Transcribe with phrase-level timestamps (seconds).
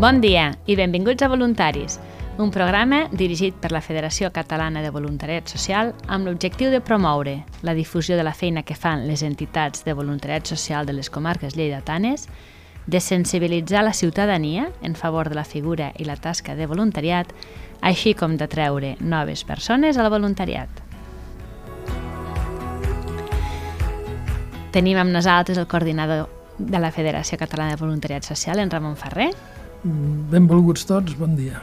[0.00, 1.98] Bon dia i benvinguts a Voluntaris,
[2.40, 7.74] un programa dirigit per la Federació Catalana de Voluntariat Social amb l'objectiu de promoure la
[7.76, 12.30] difusió de la feina que fan les entitats de voluntariat social de les comarques lleidatanes,
[12.86, 17.28] de sensibilitzar la ciutadania en favor de la figura i la tasca de voluntariat,
[17.82, 20.70] així com d'atreure noves persones al voluntariat.
[24.72, 29.34] Tenim amb nosaltres el coordinador de la Federació Catalana de Voluntariat Social, en Ramon Ferrer,
[29.84, 31.62] Benvolguts tots, bon dia.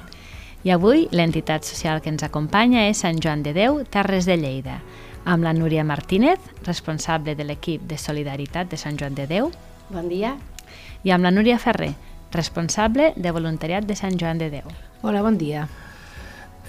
[0.65, 4.79] i avui l'entitat social que ens acompanya és Sant Joan de Déu, Terres de Lleida,
[5.23, 9.51] amb la Núria Martínez, responsable de l'equip de Solidaritat de Sant Joan de Déu,
[9.89, 10.35] Bon dia.
[11.03, 11.93] i amb la Núria Ferrer,
[12.33, 14.65] responsable de Voluntariat de Sant Joan de Déu.
[15.03, 15.67] Hola, bon dia.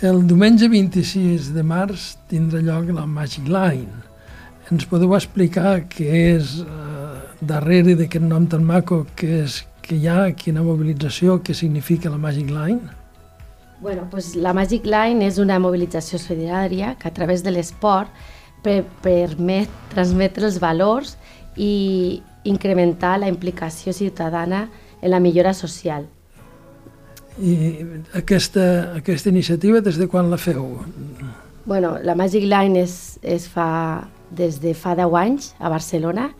[0.02, 4.04] El diumenge 26 de març tindrà lloc la Magic Line.
[4.70, 6.68] Ens podeu explicar què és eh,
[7.40, 12.18] darrere d'aquest nom tan maco que és que hi ha, quina mobilització, què significa la
[12.20, 12.92] Magic Line?
[13.80, 18.12] Bueno, pues la Magic Line és una mobilització solidària que a través de l'esport
[18.62, 21.14] per, permet transmetre els valors
[21.56, 24.66] i incrementar la implicació ciutadana
[25.00, 26.08] en la millora social.
[27.38, 27.54] I
[28.18, 30.82] aquesta, aquesta iniciativa des de quan la feu?
[31.64, 36.32] Bueno, la Magic Line és, es fa des de fa 10 anys a Barcelona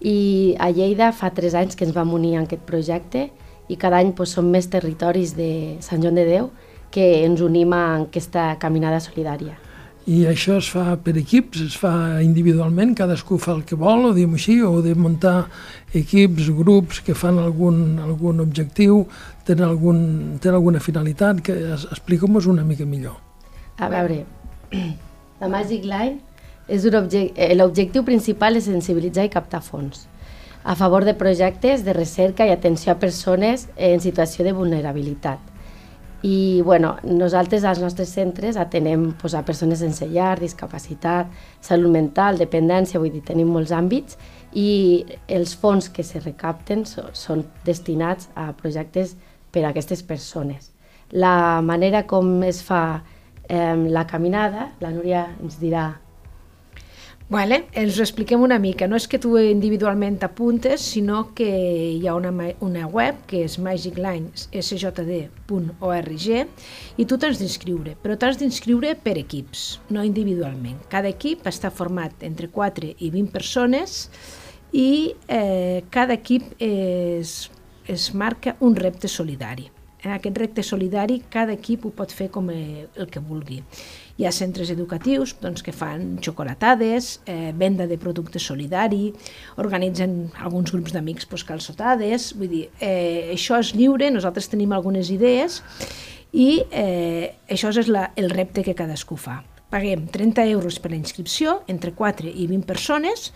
[0.00, 3.28] i a Lleida fa 3 anys que ens vam unir en aquest projecte
[3.68, 6.50] i cada any pues, som més territoris de Sant Joan de Déu
[6.90, 9.58] que ens unim en aquesta caminada solidària.
[10.10, 11.92] I això es fa per equips, es fa
[12.24, 15.44] individualment, cadascú fa el que vol, o diguem així, o de muntar
[15.94, 19.04] equips, grups que fan algun, algun objectiu,
[19.46, 20.00] tenen, algun,
[20.40, 23.20] tenen alguna finalitat, que expliquem-nos una mica millor.
[23.78, 24.24] A veure,
[25.40, 26.18] la Magic Line
[26.68, 30.06] eh, l'objectiu principal és sensibilitzar i captar fons
[30.62, 35.38] a favor de projectes de recerca i atenció a persones en situació de vulnerabilitat.
[36.22, 41.30] I bueno, nosaltres als nostres centres atenem pues, a persones sense llar, discapacitat,
[41.64, 44.18] salut mental, dependència, vull dir, tenim molts àmbits
[44.52, 49.16] i els fons que se recapten so, són destinats a projectes
[49.50, 50.74] per a aquestes persones.
[51.10, 53.00] La manera com es fa
[53.48, 55.88] eh, la caminada, la Núria ens dirà
[57.30, 58.88] Vale, ens ho expliquem una mica.
[58.90, 62.34] No és que tu individualment t'apuntes, sinó que hi ha una,
[62.66, 66.26] una web que és magiclinessjd.org
[66.98, 70.82] i tu t'has d'inscriure, però t'has d'inscriure per equips, no individualment.
[70.90, 74.10] Cada equip està format entre 4 i 20 persones
[74.74, 77.46] i eh, cada equip es,
[77.86, 79.70] es marca un repte solidari.
[80.00, 83.60] En aquest repte solidari cada equip ho pot fer com el que vulgui.
[84.20, 89.12] Hi ha centres educatius doncs, que fan xocolatades, eh, venda de producte solidari,
[89.56, 95.12] organitzen alguns grups d'amics pues, calçotades, vull dir, eh, això és lliure, nosaltres tenim algunes
[95.12, 95.60] idees
[96.32, 99.42] i eh, això és la, el repte que cadascú fa.
[99.70, 103.30] Paguem 30 euros per la inscripció, entre 4 i 20 persones,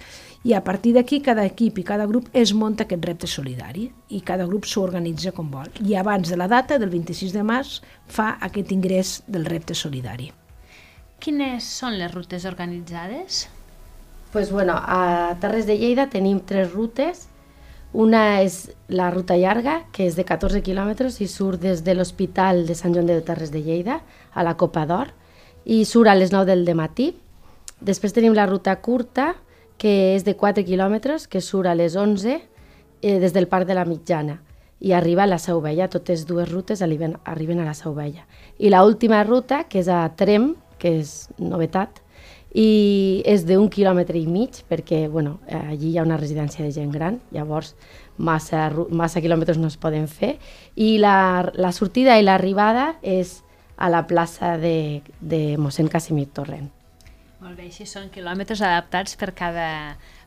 [0.45, 4.21] i a partir d'aquí cada equip i cada grup es munta aquest repte solidari i
[4.21, 5.73] cada grup s'organitza com vol.
[5.81, 10.31] I abans de la data, del 26 de març, fa aquest ingrés del repte solidari.
[11.25, 13.47] Quines són les rutes organitzades?
[14.35, 17.29] pues, bueno, a Terres de Lleida tenim tres rutes.
[17.93, 22.65] Una és la ruta llarga, que és de 14 quilòmetres i surt des de l'Hospital
[22.67, 24.01] de Sant Joan de Terres de Lleida
[24.35, 25.13] a la Copa d'Or
[25.71, 27.13] i surt a les 9 del matí.
[27.79, 29.37] Després tenim la ruta curta,
[29.79, 33.75] que és de 4 quilòmetres, que surt a les 11 eh, des del Parc de
[33.75, 34.41] la Mitjana
[34.81, 35.89] i arriba a la Seu Vella.
[35.89, 38.27] Totes dues rutes arriben, arriben a la Seu Vella.
[38.59, 42.05] I la última ruta, que és a Trem, que és novetat,
[42.55, 46.93] i és d'un quilòmetre i mig perquè bueno, allí hi ha una residència de gent
[46.95, 47.75] gran, llavors
[48.17, 50.37] massa, massa quilòmetres no es poden fer
[50.77, 53.41] i la, la sortida i l'arribada és
[53.75, 56.71] a la plaça de, de mossèn Casimir Torrent.
[57.45, 59.65] Molt bé, així són quilòmetres adaptats per cada,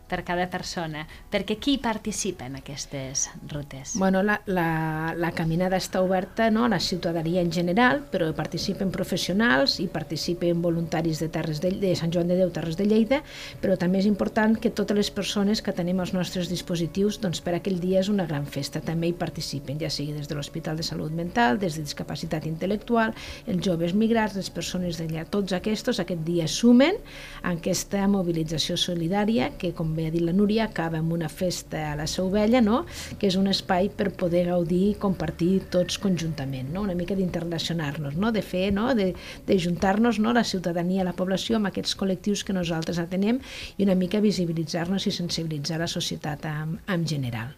[0.07, 1.05] per cada persona.
[1.31, 3.95] Perquè qui participa en aquestes rutes?
[3.99, 8.91] Bueno, la, la, la caminada està oberta no, a la ciutadania en general, però participen
[8.93, 13.21] professionals i participen voluntaris de, Terres de, de Sant Joan de Déu, Terres de Lleida,
[13.61, 17.57] però també és important que totes les persones que tenim als nostres dispositius, doncs per
[17.57, 20.87] aquell dia és una gran festa, també hi participen, ja sigui des de l'Hospital de
[20.87, 23.13] Salut Mental, des de Discapacitat Intel·lectual,
[23.47, 26.97] els joves migrats, les persones d'allà, tots aquests aquest dia sumen
[27.43, 31.87] en aquesta mobilització solidària que, com bé ha dit la Núria, acaba amb una festa
[31.91, 32.83] a la Seu Vella, no?
[33.19, 36.85] que és un espai per poder gaudir i compartir tots conjuntament, no?
[36.87, 38.31] una mica d'interrelacionar-nos, no?
[38.31, 38.93] de fer, no?
[38.97, 39.11] de,
[39.47, 40.33] de juntar-nos no?
[40.37, 43.41] la ciutadania, la població, amb aquests col·lectius que nosaltres atenem
[43.77, 47.55] i una mica visibilitzar-nos i sensibilitzar la societat en, en general.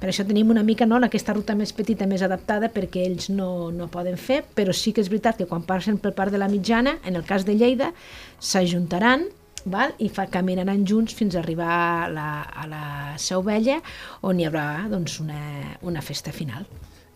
[0.00, 3.70] Per això tenim una mica no, aquesta ruta més petita, més adaptada, perquè ells no,
[3.72, 6.50] no poden fer, però sí que és veritat que quan passen pel parc de la
[6.52, 7.92] mitjana, en el cas de Lleida,
[8.36, 9.24] s'ajuntaran
[9.64, 9.94] val?
[9.98, 12.84] i fa, caminaran junts fins a arribar a la, a la
[13.20, 13.80] Seu Vella,
[14.22, 15.40] on hi haurà doncs, una,
[15.82, 16.66] una festa final.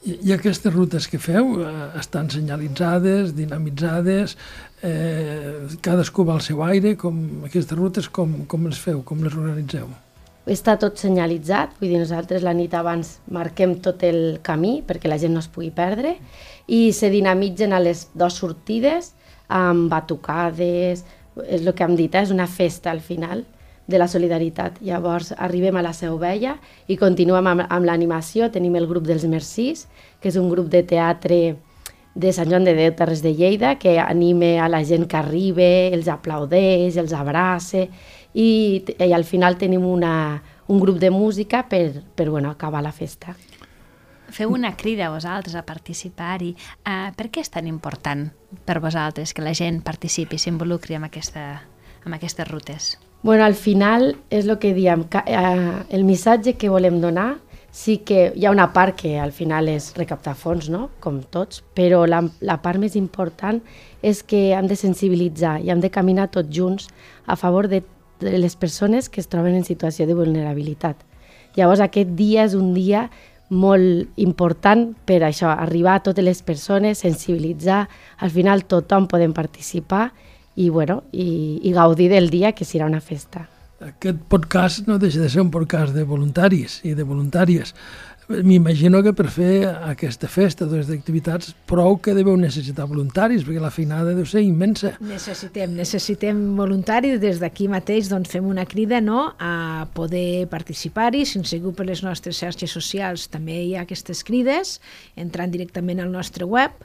[0.06, 4.37] I, I aquestes rutes que feu eh, estan senyalitzades, dinamitzades,
[4.87, 9.35] eh, cadascú va al seu aire, com aquestes rutes com, com les feu, com les
[9.35, 9.91] organitzeu?
[10.49, 15.19] Està tot senyalitzat, vull dir, nosaltres la nit abans marquem tot el camí perquè la
[15.21, 16.15] gent no es pugui perdre
[16.73, 19.12] i se dinamitzen a les dues sortides
[19.53, 21.05] amb batucades,
[21.46, 22.25] és el que hem dit, eh?
[22.26, 23.44] és una festa al final
[23.88, 24.82] de la solidaritat.
[24.85, 26.58] Llavors arribem a la Seu Vella
[26.88, 28.50] i continuem amb, amb l'animació.
[28.52, 29.87] Tenim el grup dels Mercís,
[30.20, 31.56] que és un grup de teatre
[32.19, 35.69] de Sant Joan de Déu, Terres de Lleida, que anime a la gent que arriba,
[35.94, 37.87] els aplaudeix, els abraça
[38.35, 38.49] i,
[38.85, 43.37] i al final tenim una, un grup de música per, per bueno, acabar la festa.
[44.28, 46.54] Feu una crida a vosaltres a participar-hi.
[46.84, 48.28] Uh, per què és tan important
[48.69, 51.44] per vosaltres que la gent participi, s'involucri amb, aquesta,
[52.04, 52.96] amb aquestes rutes?
[53.22, 57.38] Bueno, al final és el que diem, que, eh, el missatge que volem donar
[57.75, 60.88] sí que hi ha una part que al final és recaptar fons, no?
[61.00, 63.60] com tots, però la, la part més important
[64.02, 66.88] és que hem de sensibilitzar i hem de caminar tots junts
[67.26, 67.82] a favor de,
[68.20, 71.02] de les persones que es troben en situació de vulnerabilitat.
[71.56, 73.08] Llavors aquest dia és un dia
[73.49, 77.87] molt important per això, arribar a totes les persones, sensibilitzar,
[78.19, 80.11] al final tothom podem participar
[80.56, 83.47] i, bueno, i, i gaudir del dia, que serà una festa.
[83.79, 87.75] Aquest podcast no deixa de ser un podcast de voluntaris i de voluntàries.
[88.28, 93.70] M'imagino que per fer aquesta festa, dues activitats, prou que deveu necessitar voluntaris, perquè la
[93.72, 94.90] feinada deu ser immensa.
[95.00, 97.16] Necessitem, necessitem voluntaris.
[97.22, 101.22] Des d'aquí mateix doncs, fem una crida no, a poder participar-hi.
[101.25, 104.75] Si ens seguiu per les nostres xarxes socials també hi ha aquestes crides,
[105.16, 106.76] entrant directament al nostre web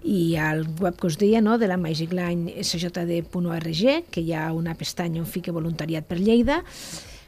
[0.00, 4.48] i al web que us deia no, de la Magic Line sjd.org, que hi ha
[4.56, 6.62] una pestanya on fica voluntariat per Lleida,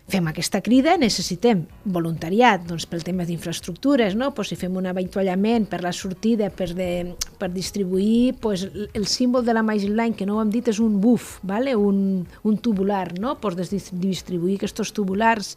[0.08, 4.31] fem aquesta crida, necessitem voluntariat doncs, pel tema d'infraestructures, no?
[4.34, 9.44] pues si fem un avituallament per la sortida, per, de, per distribuir pues, el símbol
[9.44, 11.76] de la Magic Line, que no ho hem dit, és un buf, vale?
[11.76, 13.37] un, un tubular, no?
[13.43, 15.55] pues distribuir aquests tubulars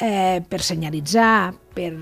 [0.00, 1.92] eh, per senyalitzar per,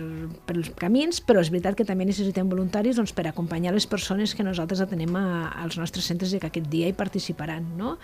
[0.49, 4.35] per els camins, però és veritat que també necessitem voluntaris doncs, per acompanyar les persones
[4.35, 5.27] que nosaltres atenem a,
[5.61, 7.69] als nostres centres i que aquest dia hi participaran.
[7.77, 7.97] No?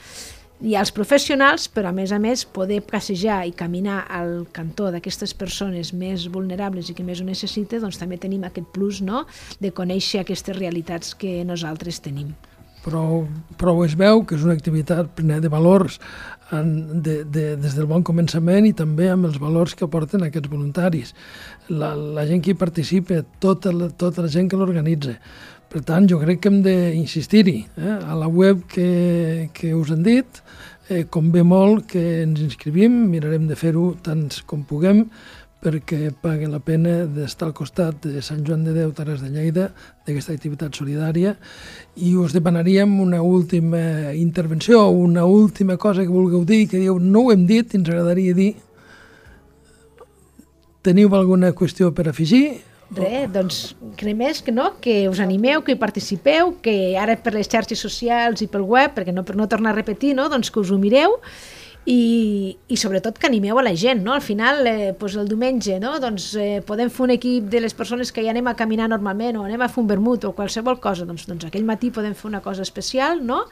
[0.63, 5.35] I als professionals, però a més a més poder passejar i caminar al cantó d'aquestes
[5.35, 9.25] persones més vulnerables i que més ho necessita, doncs també tenim aquest plus no?
[9.61, 12.31] de conèixer aquestes realitats que nosaltres tenim.
[12.83, 13.23] Però,
[13.59, 16.01] però es veu que és una activitat plena de valors
[16.51, 20.51] en, de, de, des del bon començament i també amb els valors que aporten aquests
[20.51, 21.15] voluntaris.
[21.71, 25.15] La, la gent que hi participa, tota la, tota la gent que l'organitza.
[25.73, 27.63] Per tant, jo crec que hem d'insistir-hi.
[27.81, 27.93] Eh?
[27.97, 30.41] A la web que, que us han dit,
[30.93, 35.07] eh, convé molt que ens inscrivim, mirarem de fer-ho tants com puguem,
[35.65, 39.71] perquè pagui la pena d'estar al costat de Sant Joan de Déu, Terres de Lleida,
[40.05, 41.33] d'aquesta activitat solidària,
[41.97, 47.25] i us demanaríem una última intervenció, una última cosa que vulgueu dir, que dieu, no
[47.25, 48.51] ho hem dit, ens agradaria dir.
[50.85, 52.72] Teniu alguna qüestió per afegir?
[52.93, 53.59] Res, doncs
[53.97, 57.81] crec més que no, que us animeu, que hi participeu, que ara per les xarxes
[57.81, 60.29] socials i pel web, perquè no per no tornar a repetir, no?
[60.33, 61.17] doncs que us ho mireu
[61.85, 64.13] i, i sobretot que animeu a la gent, no?
[64.15, 65.97] Al final, eh, doncs el diumenge, no?
[66.03, 69.41] Doncs eh, podem fer un equip de les persones que ja anem a caminar normalment
[69.41, 72.29] o anem a fer un vermut o qualsevol cosa, doncs, doncs aquell matí podem fer
[72.31, 73.43] una cosa especial, no?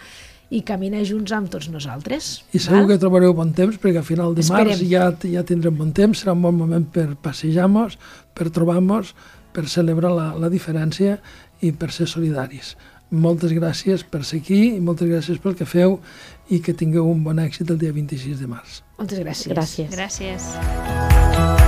[0.50, 2.30] I caminar junts amb tots nosaltres.
[2.52, 2.88] I segur val?
[2.90, 6.34] que trobareu bon temps, perquè a final de març ja, ja tindrem bon temps, serà
[6.34, 7.96] un bon moment per passejar-nos,
[8.34, 9.14] per trobar-nos,
[9.54, 11.20] per celebrar la, la diferència
[11.62, 12.74] i per ser solidaris.
[13.10, 15.98] Moltes gràcies per ser aquí i moltes gràcies pel que feu
[16.50, 18.82] i que tingueu un bon èxit el dia 26 de març.
[18.98, 19.54] Moltes gràcies.
[19.54, 19.90] Gràcies.
[19.94, 21.59] Gràcies.